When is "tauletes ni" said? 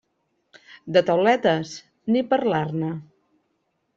1.09-2.25